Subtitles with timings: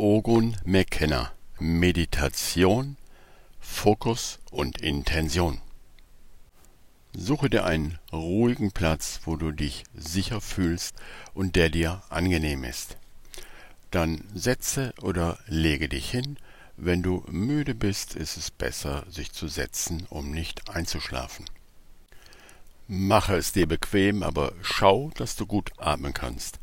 [0.00, 2.96] Ogun McKenna Meditation,
[3.58, 5.60] Fokus und Intention
[7.12, 10.94] Suche dir einen ruhigen Platz, wo du dich sicher fühlst
[11.34, 12.96] und der dir angenehm ist.
[13.90, 16.38] Dann setze oder lege dich hin.
[16.76, 21.44] Wenn du müde bist, ist es besser, sich zu setzen, um nicht einzuschlafen.
[22.86, 26.60] Mache es dir bequem, aber schau, dass du gut atmen kannst.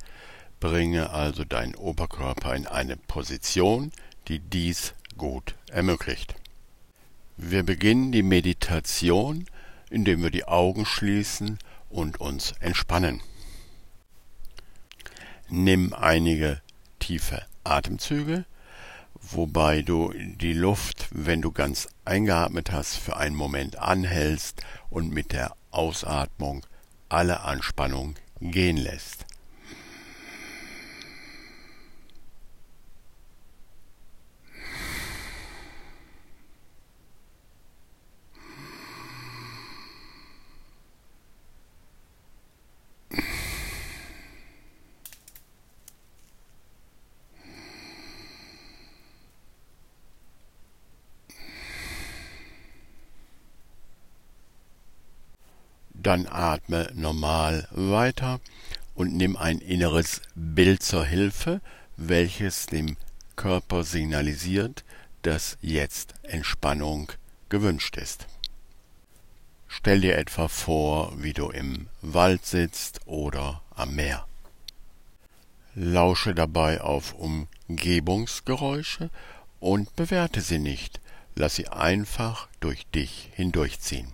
[0.60, 3.92] Bringe also deinen Oberkörper in eine Position,
[4.28, 6.36] die dies gut ermöglicht.
[7.38, 9.46] Wir beginnen die Meditation,
[9.90, 13.22] indem wir die Augen schließen und uns entspannen.
[15.50, 16.62] Nimm einige
[17.00, 18.46] tiefe Atemzüge,
[19.14, 25.32] wobei du die Luft, wenn du ganz eingeatmet hast, für einen Moment anhältst und mit
[25.32, 26.66] der Ausatmung
[27.10, 29.25] alle Anspannung gehen lässt.
[56.06, 58.40] Dann atme normal weiter
[58.94, 61.62] und nimm ein inneres Bild zur Hilfe,
[61.98, 62.98] welches dem
[63.36, 64.86] Körper signalisiert,
[65.24, 67.12] dass jetzt Entspannung
[67.50, 68.28] gewünscht ist.
[69.68, 74.28] Stell dir etwa vor, wie du im Wald sitzt oder am Meer.
[75.74, 79.10] Lausche dabei auf Umgebungsgeräusche
[79.60, 81.02] und bewerte sie nicht,
[81.34, 84.14] lass sie einfach durch dich hindurchziehen.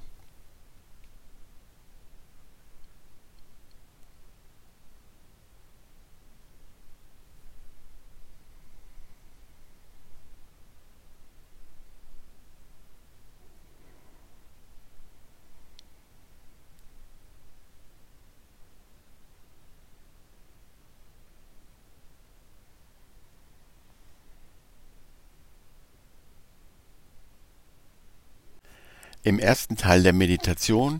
[29.23, 30.97] Im ersten Teil der Meditation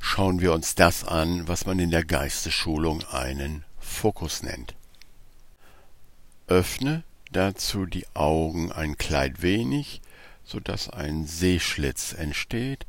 [0.00, 4.74] schauen wir uns das an, was man in der Geistesschulung einen Fokus nennt.
[6.46, 10.00] Öffne dazu die Augen ein kleid wenig,
[10.42, 12.86] so dass ein Sehschlitz entsteht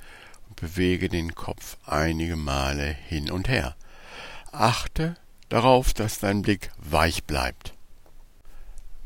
[0.48, 3.76] und bewege den Kopf einige Male hin und her.
[4.54, 5.16] Achte
[5.50, 7.74] darauf, dass dein Blick weich bleibt.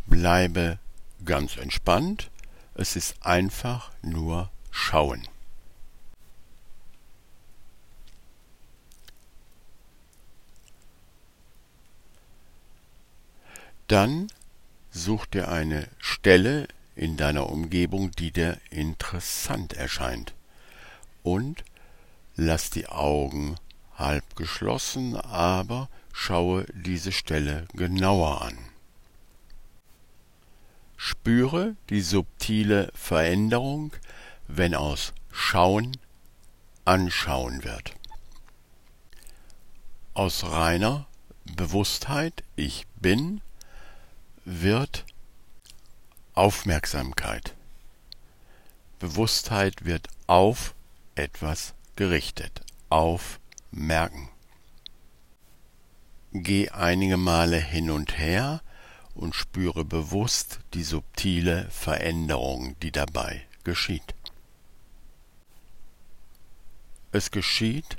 [0.06, 0.78] Bleibe
[1.26, 2.30] ganz entspannt,
[2.76, 5.28] es ist einfach nur schauen.
[13.88, 14.28] Dann
[14.92, 20.34] such dir eine Stelle in deiner Umgebung, die dir interessant erscheint.
[21.24, 21.64] Und
[22.36, 23.56] lass die Augen
[23.96, 28.58] halb geschlossen, aber schaue diese Stelle genauer an.
[30.98, 33.94] Spüre die subtile Veränderung,
[34.48, 35.98] wenn aus Schauen
[36.86, 37.94] Anschauen wird.
[40.14, 41.08] Aus reiner
[41.56, 43.42] Bewusstheit Ich bin
[44.46, 45.06] wird
[46.36, 47.56] Aufmerksamkeit.
[49.00, 50.76] Bewusstheit wird auf
[51.16, 52.62] etwas gerichtet.
[52.90, 54.30] Aufmerken.
[56.32, 58.62] Geh einige Male hin und her
[59.16, 64.14] und spüre bewusst die subtile Veränderung, die dabei geschieht.
[67.12, 67.98] Es geschieht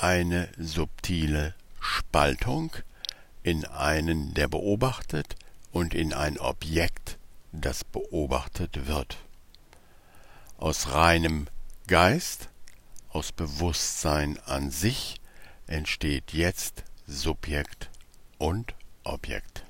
[0.00, 2.72] eine subtile Spaltung
[3.44, 5.36] in einen, der beobachtet,
[5.70, 7.18] und in ein Objekt,
[7.52, 9.18] das beobachtet wird.
[10.56, 11.46] Aus reinem
[11.86, 12.48] Geist,
[13.10, 15.20] aus Bewusstsein an sich
[15.66, 17.90] entsteht jetzt Subjekt
[18.38, 19.64] und Objekt.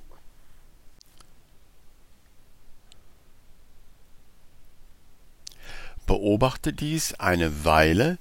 [6.06, 8.18] Beobachte dies eine Weile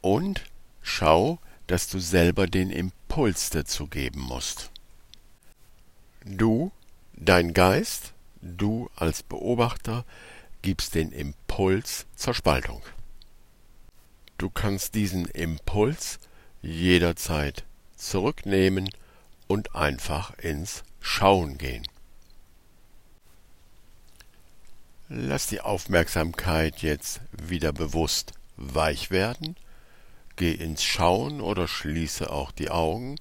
[0.00, 0.42] und
[0.82, 1.38] schau,
[1.68, 4.70] dass du selber den Impuls dazu geben musst.
[6.26, 6.72] Du,
[7.12, 10.06] dein Geist, du als Beobachter,
[10.62, 12.80] gibst den Impuls zur Spaltung.
[14.38, 16.18] Du kannst diesen Impuls
[16.62, 18.88] jederzeit zurücknehmen
[19.48, 21.86] und einfach ins Schauen gehen.
[25.10, 29.56] Lass die Aufmerksamkeit jetzt wieder bewusst weich werden,
[30.36, 33.16] geh ins Schauen oder schließe auch die Augen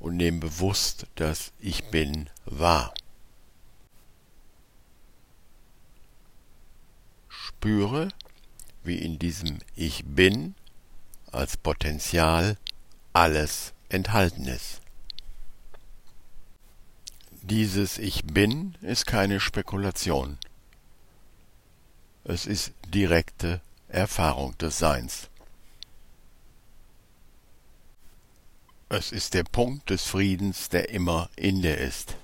[0.00, 2.92] und nehme bewusst das Ich bin wahr.
[7.28, 8.08] Spüre,
[8.82, 10.54] wie in diesem Ich bin
[11.30, 12.56] als Potenzial
[13.12, 14.80] alles enthalten ist.
[17.42, 20.38] Dieses Ich bin ist keine Spekulation.
[22.24, 25.29] Es ist direkte Erfahrung des Seins.
[28.92, 32.16] Es ist der Punkt des Friedens, der immer in dir ist.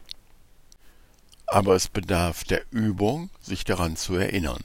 [1.47, 4.65] Aber es bedarf der Übung, sich daran zu erinnern.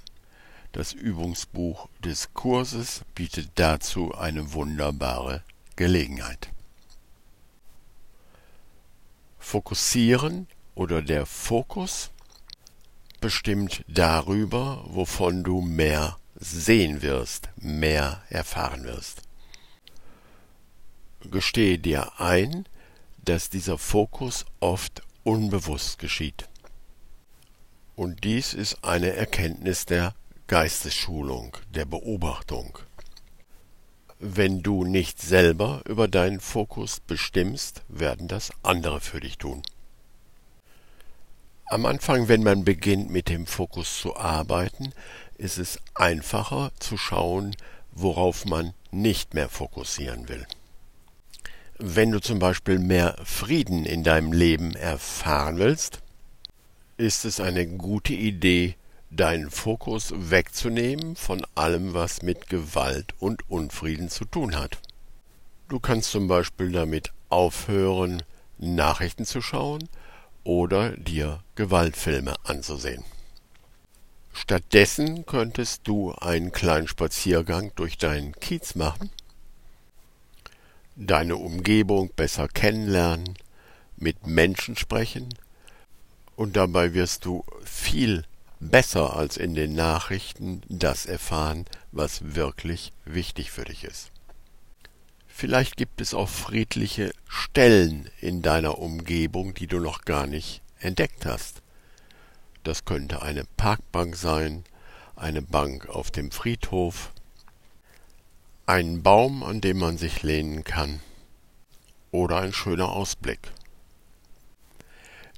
[0.71, 5.43] Das Übungsbuch des Kurses bietet dazu eine wunderbare
[5.75, 6.49] Gelegenheit.
[9.37, 12.09] Fokussieren oder der Fokus
[13.19, 19.21] bestimmt darüber, wovon du mehr sehen wirst, mehr erfahren wirst.
[21.29, 22.65] Gestehe dir ein,
[23.23, 26.49] dass dieser Fokus oft unbewusst geschieht.
[27.95, 30.15] Und dies ist eine Erkenntnis der
[30.47, 32.79] Geistesschulung, der Beobachtung.
[34.19, 39.61] Wenn du nicht selber über deinen Fokus bestimmst, werden das andere für dich tun.
[41.65, 44.93] Am Anfang, wenn man beginnt mit dem Fokus zu arbeiten,
[45.37, 47.55] ist es einfacher zu schauen,
[47.91, 50.45] worauf man nicht mehr fokussieren will.
[51.83, 55.97] Wenn du zum Beispiel mehr Frieden in deinem Leben erfahren willst,
[56.97, 58.75] ist es eine gute Idee,
[59.09, 64.77] deinen Fokus wegzunehmen von allem, was mit Gewalt und Unfrieden zu tun hat.
[65.69, 68.21] Du kannst zum Beispiel damit aufhören,
[68.59, 69.89] Nachrichten zu schauen
[70.43, 73.03] oder dir Gewaltfilme anzusehen.
[74.33, 79.09] Stattdessen könntest du einen kleinen Spaziergang durch deinen Kiez machen,
[80.95, 83.35] deine Umgebung besser kennenlernen,
[83.97, 85.29] mit Menschen sprechen,
[86.35, 88.23] und dabei wirst du viel
[88.59, 94.11] besser als in den Nachrichten das erfahren, was wirklich wichtig für dich ist.
[95.27, 101.25] Vielleicht gibt es auch friedliche Stellen in deiner Umgebung, die du noch gar nicht entdeckt
[101.25, 101.61] hast.
[102.63, 104.63] Das könnte eine Parkbank sein,
[105.15, 107.11] eine Bank auf dem Friedhof,
[108.71, 111.01] ein Baum, an dem man sich lehnen kann,
[112.09, 113.51] oder ein schöner Ausblick.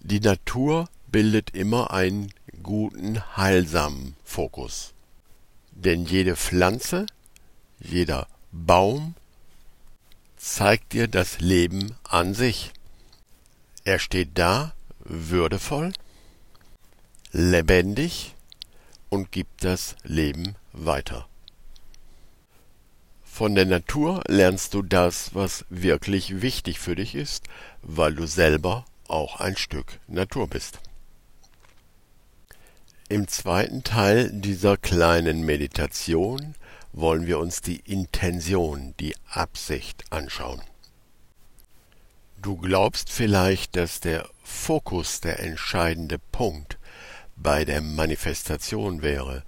[0.01, 2.31] Die Natur bildet immer einen
[2.61, 4.93] guten, heilsamen Fokus.
[5.71, 7.07] Denn jede Pflanze,
[7.79, 9.15] jeder Baum
[10.37, 12.71] zeigt dir das Leben an sich.
[13.83, 15.91] Er steht da, würdevoll,
[17.31, 18.35] lebendig
[19.09, 21.27] und gibt das Leben weiter.
[23.35, 27.47] Von der Natur lernst du das, was wirklich wichtig für dich ist,
[27.81, 30.77] weil du selber auch ein Stück Natur bist.
[33.09, 36.53] Im zweiten Teil dieser kleinen Meditation
[36.91, 40.61] wollen wir uns die Intention, die Absicht anschauen.
[42.39, 46.77] Du glaubst vielleicht, dass der Fokus der entscheidende Punkt
[47.35, 49.41] bei der Manifestation wäre,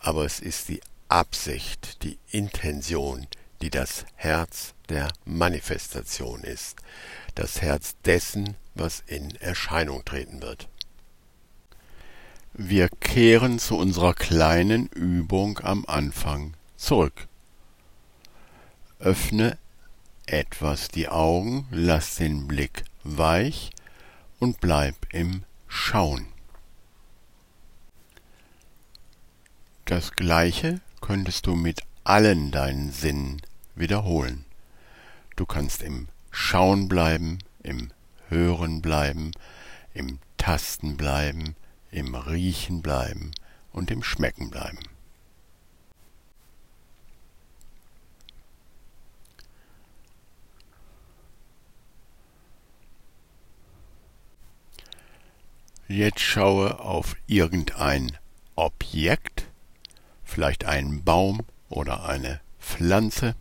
[0.00, 3.26] aber es ist die Absicht, die Intention,
[3.62, 6.76] die das Herz der Manifestation ist,
[7.34, 10.68] das Herz dessen, was in Erscheinung treten wird.
[12.52, 17.28] Wir kehren zu unserer kleinen Übung am Anfang zurück.
[18.98, 19.56] Öffne
[20.26, 23.70] etwas die Augen, lass den Blick weich
[24.38, 26.26] und bleib im Schauen.
[29.84, 33.40] Das gleiche könntest du mit allen deinen Sinnen
[33.74, 34.44] wiederholen.
[35.36, 37.92] Du kannst im Schauen bleiben, im
[38.28, 39.30] Hören bleiben,
[39.94, 41.56] im Tasten bleiben,
[41.90, 43.30] im Riechen bleiben
[43.72, 44.80] und im Schmecken bleiben.
[55.88, 58.18] Jetzt schaue auf irgendein
[58.56, 59.47] Objekt,
[60.28, 63.34] vielleicht einen Baum oder eine Pflanze,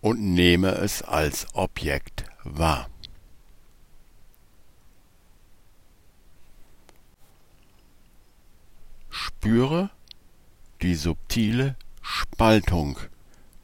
[0.00, 2.90] und nehme es als Objekt wahr.
[9.08, 9.88] Spüre
[10.82, 12.98] die subtile Spaltung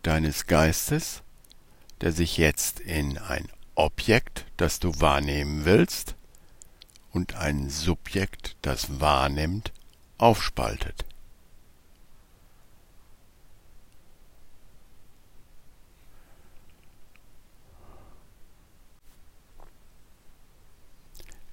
[0.02, 1.22] deines Geistes,
[2.00, 6.14] der sich jetzt in ein Objekt, das du wahrnehmen willst,
[7.12, 9.72] und ein Subjekt, das wahrnimmt,
[10.16, 11.04] aufspaltet.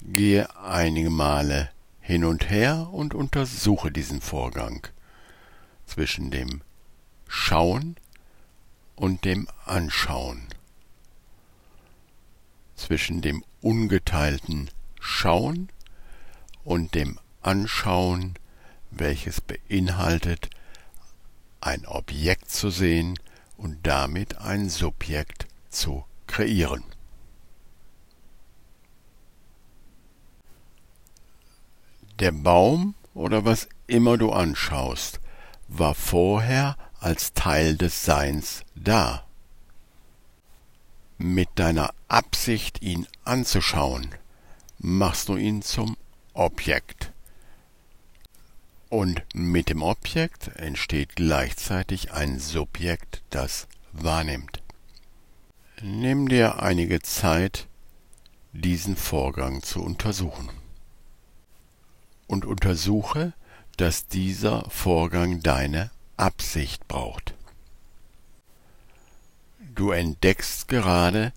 [0.08, 4.88] Gehe einige Male hin und her und untersuche diesen Vorgang.
[5.88, 6.62] zwischen dem
[7.28, 7.96] Schauen
[8.96, 10.48] und dem Anschauen,
[12.76, 15.70] zwischen dem ungeteilten Schauen
[16.64, 18.36] und dem Anschauen,
[18.92, 20.50] welches beinhaltet,
[21.62, 23.18] ein Objekt zu sehen
[23.58, 26.84] und damit ein Subjekt zu kreieren.
[32.20, 35.20] Der Baum oder was immer du anschaust,
[35.68, 39.24] war vorher als Teil des Seins da.
[41.20, 44.16] Mit deiner Absicht, ihn anzuschauen,
[44.80, 45.96] machst du ihn zum
[46.34, 47.12] Objekt.
[48.90, 54.64] Und mit dem Objekt entsteht gleichzeitig ein Subjekt, das wahrnimmt.
[55.84, 57.68] Nimm dir einige Zeit,
[58.54, 60.50] diesen Vorgang zu untersuchen
[62.28, 63.34] und untersuche,
[63.78, 67.34] dass dieser Vorgang deine Absicht braucht.
[69.76, 71.32] Du entdeckst gerade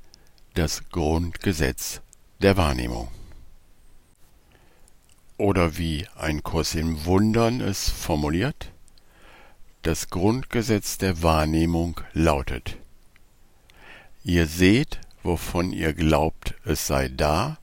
[0.55, 2.01] das Grundgesetz
[2.41, 3.09] der Wahrnehmung.
[5.37, 8.73] Oder wie ein Kurs im Wundern es formuliert,
[9.83, 12.77] das Grundgesetz der Wahrnehmung lautet
[14.23, 17.57] Ihr seht, wovon ihr glaubt, es sei da,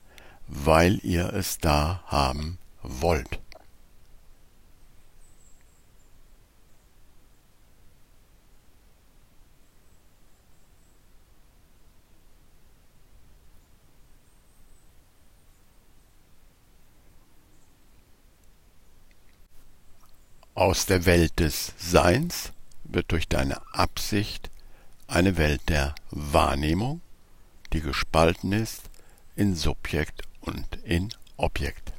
[0.48, 2.58] weil ihr es da haben
[2.88, 3.38] wollt.
[20.54, 22.52] Aus der Welt des Seins
[22.82, 24.50] wird durch deine Absicht
[25.06, 27.00] eine Welt der Wahrnehmung,
[27.72, 28.82] die gespalten ist
[29.36, 31.92] in Subjekt und in Objekt.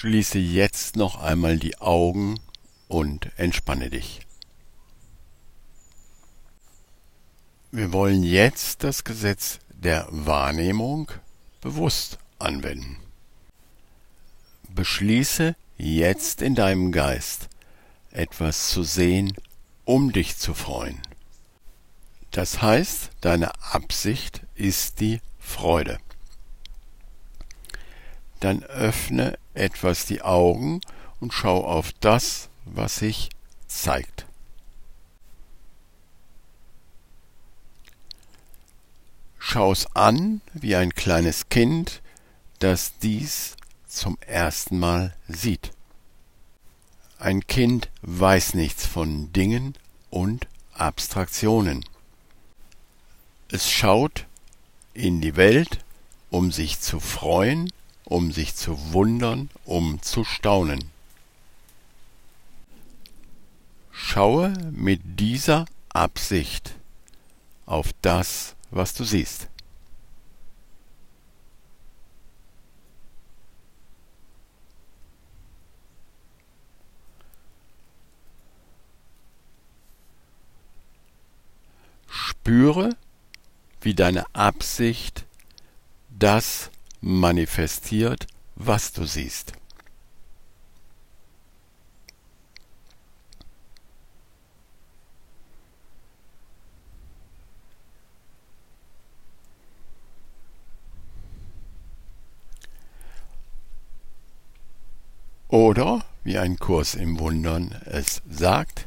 [0.00, 2.40] Schließe jetzt noch einmal die Augen
[2.88, 4.20] und entspanne dich.
[7.70, 11.12] Wir wollen jetzt das Gesetz der Wahrnehmung
[11.60, 12.96] bewusst anwenden.
[14.70, 17.50] Beschließe jetzt in deinem Geist
[18.10, 19.34] etwas zu sehen,
[19.84, 21.02] um dich zu freuen.
[22.30, 25.98] Das heißt, deine Absicht ist die Freude
[28.40, 30.80] dann öffne etwas die Augen
[31.20, 33.30] und schau auf das, was sich
[33.66, 34.26] zeigt.
[39.38, 42.02] Schau's an wie ein kleines Kind,
[42.58, 43.56] das dies
[43.86, 45.72] zum ersten Mal sieht.
[47.18, 49.74] Ein Kind weiß nichts von Dingen
[50.08, 51.84] und Abstraktionen.
[53.48, 54.26] Es schaut
[54.94, 55.84] in die Welt,
[56.30, 57.72] um sich zu freuen
[58.10, 60.90] um sich zu wundern, um zu staunen.
[63.92, 66.74] Schaue mit dieser Absicht
[67.66, 69.48] auf das, was du siehst.
[82.08, 82.96] Spüre,
[83.82, 85.26] wie deine Absicht
[86.08, 88.26] das manifestiert,
[88.56, 89.52] was du siehst.
[105.48, 108.86] Oder, wie ein Kurs im Wundern es sagt,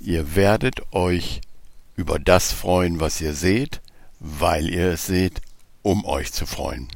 [0.00, 1.40] ihr werdet euch
[1.96, 3.80] über das freuen, was ihr seht,
[4.20, 5.40] weil ihr es seht,
[5.82, 6.88] um euch zu freuen.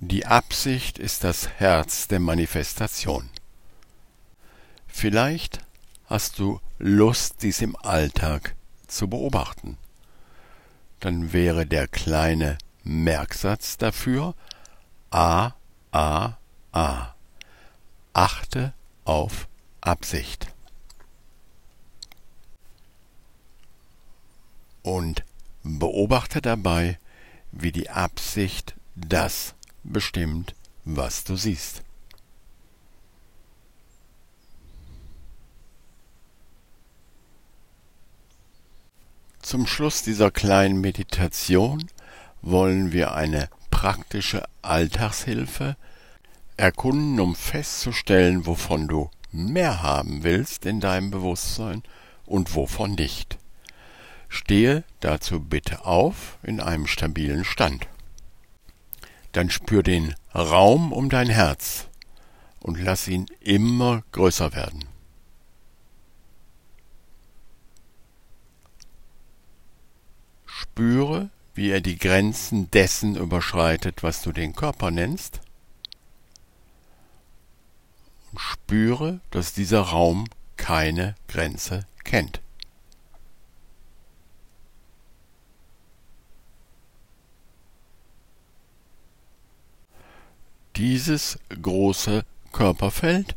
[0.00, 3.30] Die Absicht ist das Herz der Manifestation.
[4.88, 5.60] Vielleicht
[6.06, 8.56] hast du Lust, dies im Alltag
[8.88, 9.78] zu beobachten.
[10.98, 14.34] Dann wäre der kleine Merksatz dafür
[15.10, 15.52] A,
[15.92, 16.32] A,
[16.72, 17.14] A.
[18.12, 18.72] Achte
[19.04, 19.46] auf
[19.82, 20.48] Absicht.
[24.82, 25.22] Und
[25.62, 26.98] beobachte dabei,
[27.52, 31.82] wie die Absicht das bestimmt, was du siehst.
[39.40, 41.84] Zum Schluss dieser kleinen Meditation
[42.40, 45.76] wollen wir eine praktische Alltagshilfe
[46.56, 51.82] erkunden, um festzustellen, wovon du mehr haben willst in deinem Bewusstsein
[52.24, 53.38] und wovon nicht.
[54.28, 57.86] Stehe dazu bitte auf in einem stabilen Stand.
[59.34, 61.88] Dann spür den Raum um dein Herz
[62.60, 64.84] und lass ihn immer größer werden.
[70.46, 75.40] Spüre, wie er die Grenzen dessen überschreitet, was du den Körper nennst,
[78.30, 82.40] und spüre, dass dieser Raum keine Grenze kennt.
[90.76, 93.36] Dieses große Körperfeld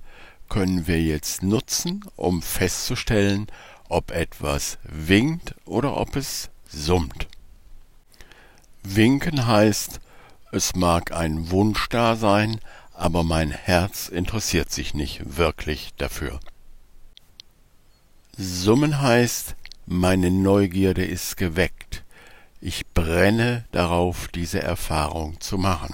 [0.49, 3.45] können wir jetzt nutzen, um festzustellen,
[3.89, 7.27] ob etwas winkt oder ob es summt.
[8.81, 9.99] Winken heißt,
[10.51, 12.59] es mag ein Wunsch da sein,
[12.93, 16.39] aber mein Herz interessiert sich nicht wirklich dafür.
[18.35, 22.03] Summen heißt, meine Neugierde ist geweckt,
[22.61, 25.93] ich brenne darauf, diese Erfahrung zu machen.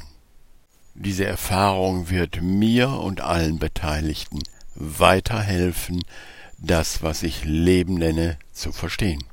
[0.96, 4.40] Diese Erfahrung wird mir und allen Beteiligten
[4.76, 6.04] weiterhelfen,
[6.60, 9.24] das, was ich Leben nenne, zu verstehen.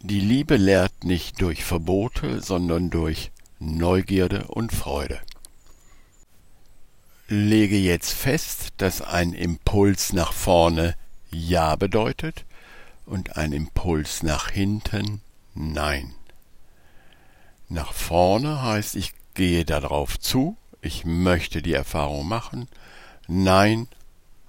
[0.00, 5.20] Die Liebe lehrt nicht durch Verbote, sondern durch Neugierde und Freude.
[7.28, 10.94] Lege jetzt fest, dass ein Impuls nach vorne
[11.30, 12.44] Ja bedeutet
[13.04, 15.22] und ein Impuls nach hinten
[15.54, 16.14] Nein.
[17.68, 22.68] Nach vorne heißt, ich gehe darauf zu, ich möchte die Erfahrung machen.
[23.28, 23.86] Nein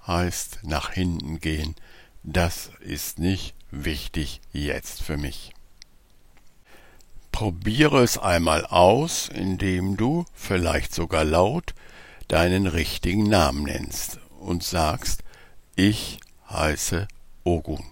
[0.06, 1.76] heißt nach hinten gehen,
[2.24, 5.52] das ist nicht wichtig jetzt für mich.
[7.30, 11.74] Probiere es einmal aus, indem du, vielleicht sogar laut,
[12.26, 15.22] deinen richtigen Namen nennst und sagst,
[15.76, 16.18] ich
[16.50, 17.06] heiße
[17.44, 17.84] Ogun.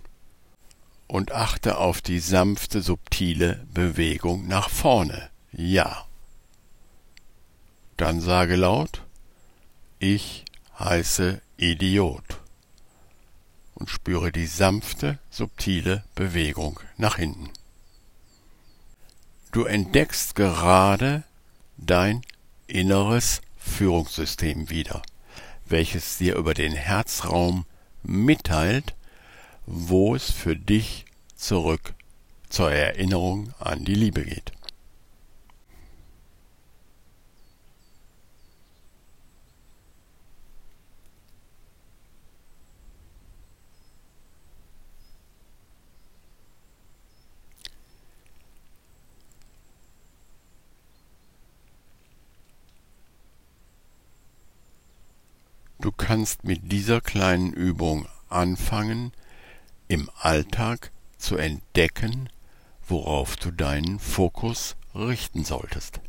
[1.07, 5.31] Und achte auf die sanfte, subtile Bewegung nach vorne.
[5.53, 6.07] Ja.
[7.97, 9.03] Dann sage laut,
[9.99, 10.45] ich
[10.79, 12.41] heiße Idiot
[13.75, 17.51] und spüre die sanfte, subtile Bewegung nach hinten.
[19.53, 21.23] Du entdeckst gerade
[21.79, 22.23] dein
[22.67, 25.03] inneres Führungssystem wieder,
[25.65, 27.65] welches dir über den Herzraum
[28.03, 28.95] mitteilt,
[29.67, 31.95] wo es für dich zurück
[32.49, 34.53] zur Erinnerung an die Liebe geht.
[55.97, 59.13] Kannst mit dieser kleinen Übung anfangen,
[59.89, 62.29] im Alltag zu entdecken,
[62.87, 66.01] worauf du deinen Fokus richten solltest.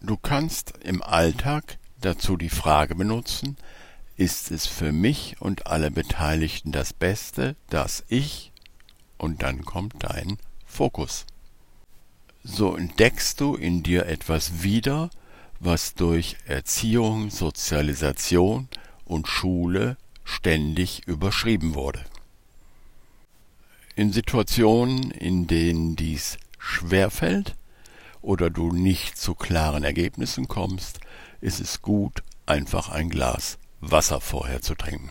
[0.00, 3.56] Du kannst im Alltag dazu die Frage benutzen,
[4.16, 8.52] ist es für mich und alle Beteiligten das Beste, dass ich
[9.16, 11.26] und dann kommt dein Fokus.
[12.42, 15.10] So entdeckst du in dir etwas wieder,
[15.60, 18.68] was durch Erziehung, Sozialisation
[19.04, 22.04] und Schule ständig überschrieben wurde.
[23.96, 27.54] In Situationen, in denen dies schwerfällt
[28.22, 31.00] oder du nicht zu klaren Ergebnissen kommst,
[31.40, 35.10] ist es gut, einfach ein Glas Wasser vorher zu trinken.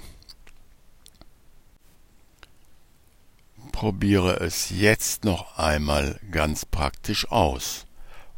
[3.71, 7.85] Probiere es jetzt noch einmal ganz praktisch aus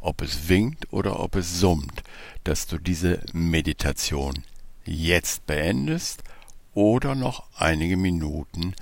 [0.00, 2.02] ob es winkt oder ob es summt,
[2.44, 4.44] dass du diese Meditation
[4.84, 6.22] jetzt beendest
[6.74, 8.74] oder noch einige Minuten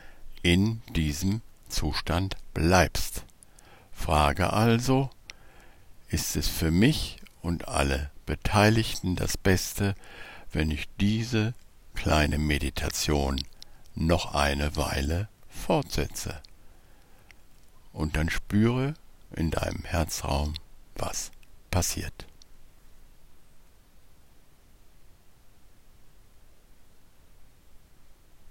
[0.43, 3.25] in diesem Zustand bleibst.
[3.93, 5.11] Frage also,
[6.09, 9.95] ist es für mich und alle Beteiligten das Beste,
[10.53, 11.55] wenn ich diese
[11.95, 13.41] kleine Meditation
[13.95, 16.41] noch eine Weile fortsetze?
[17.93, 18.95] Und dann spüre
[19.35, 20.55] in deinem Herzraum,
[20.99, 21.31] was
[21.71, 22.27] passiert.